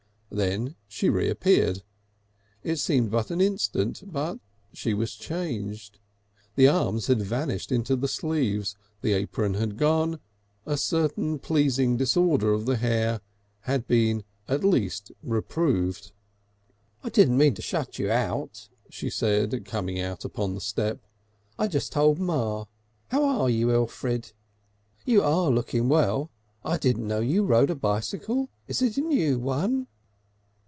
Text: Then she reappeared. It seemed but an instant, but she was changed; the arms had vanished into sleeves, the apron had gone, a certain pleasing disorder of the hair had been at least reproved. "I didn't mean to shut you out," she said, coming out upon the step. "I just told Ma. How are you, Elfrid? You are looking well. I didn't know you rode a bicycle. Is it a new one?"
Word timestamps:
Then 0.33 0.75
she 0.87 1.09
reappeared. 1.09 1.83
It 2.63 2.77
seemed 2.77 3.11
but 3.11 3.31
an 3.31 3.41
instant, 3.41 4.01
but 4.05 4.39
she 4.71 4.93
was 4.93 5.15
changed; 5.17 5.99
the 6.55 6.69
arms 6.69 7.07
had 7.07 7.21
vanished 7.21 7.69
into 7.69 7.97
sleeves, 8.07 8.77
the 9.01 9.11
apron 9.11 9.55
had 9.55 9.75
gone, 9.75 10.21
a 10.65 10.77
certain 10.77 11.37
pleasing 11.37 11.97
disorder 11.97 12.53
of 12.53 12.65
the 12.65 12.77
hair 12.77 13.19
had 13.63 13.89
been 13.89 14.23
at 14.47 14.63
least 14.63 15.11
reproved. 15.21 16.13
"I 17.03 17.09
didn't 17.09 17.37
mean 17.37 17.53
to 17.55 17.61
shut 17.61 17.99
you 17.99 18.09
out," 18.09 18.69
she 18.89 19.09
said, 19.09 19.65
coming 19.65 19.99
out 19.99 20.23
upon 20.23 20.53
the 20.55 20.61
step. 20.61 21.01
"I 21.59 21.67
just 21.67 21.91
told 21.91 22.19
Ma. 22.19 22.67
How 23.09 23.25
are 23.25 23.49
you, 23.49 23.69
Elfrid? 23.69 24.31
You 25.05 25.23
are 25.23 25.51
looking 25.51 25.89
well. 25.89 26.31
I 26.63 26.77
didn't 26.77 27.09
know 27.09 27.19
you 27.19 27.43
rode 27.43 27.69
a 27.69 27.75
bicycle. 27.75 28.47
Is 28.69 28.81
it 28.81 28.95
a 28.95 29.01
new 29.01 29.37
one?" 29.37 29.87